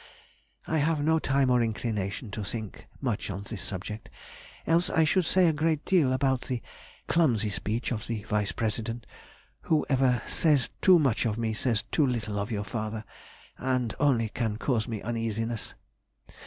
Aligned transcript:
I 0.65 0.79
have 0.79 1.03
no 1.03 1.19
time 1.19 1.51
or 1.51 1.61
inclination 1.61 2.31
to 2.31 2.43
think 2.43 2.87
much 3.01 3.29
on 3.29 3.43
this 3.43 3.61
subject, 3.61 4.09
else 4.65 4.89
I 4.89 5.05
could 5.05 5.27
say 5.27 5.45
a 5.47 5.53
great 5.53 5.85
deal 5.85 6.11
about 6.11 6.41
the 6.41 6.63
clumsy 7.07 7.51
speech 7.51 7.91
of 7.91 8.07
the 8.07 8.23
V. 8.23 8.51
P. 8.51 9.01
Whoever 9.61 10.21
says 10.25 10.71
too 10.81 10.97
much 10.97 11.27
of 11.27 11.37
me 11.37 11.53
says 11.53 11.83
too 11.91 12.07
little 12.07 12.39
of 12.39 12.49
your 12.49 12.63
father! 12.65 13.05
and 13.59 13.93
only 13.99 14.29
can 14.29 14.57
cause 14.57 14.87
me 14.87 15.03
uneasiness. 15.03 15.75